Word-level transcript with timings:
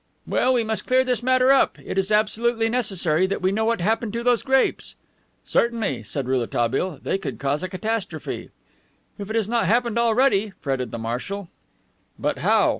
"Well, 0.25 0.51
we 0.55 0.63
must 0.63 0.87
clear 0.87 1.03
this 1.03 1.21
matter 1.21 1.51
up. 1.51 1.77
It 1.85 1.95
is 1.95 2.11
absolutely 2.11 2.69
necessary 2.69 3.27
that 3.27 3.39
we 3.39 3.51
know 3.51 3.65
what 3.65 3.81
happened 3.81 4.13
to 4.13 4.23
those 4.23 4.41
grapes." 4.41 4.95
"Certainly," 5.43 6.01
said 6.01 6.27
Rouletabille, 6.27 6.97
"they 7.03 7.19
could 7.19 7.37
cause 7.37 7.61
a 7.61 7.69
catastrophe." 7.69 8.49
"If 9.19 9.29
it 9.29 9.35
has 9.35 9.47
not 9.47 9.67
happened 9.67 9.99
already," 9.99 10.53
fretted 10.59 10.89
the 10.89 10.97
marshal. 10.97 11.49
"But 12.17 12.39
how? 12.39 12.69